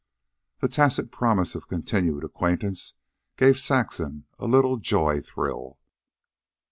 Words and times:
This 0.61 0.75
tacit 0.77 1.11
promise 1.11 1.53
of 1.53 1.67
continued 1.67 2.23
acquaintance 2.23 2.95
gave 3.37 3.59
Saxon 3.59 4.25
a 4.39 4.47
little 4.47 4.77
joy 4.77 5.21
thrill. 5.21 5.77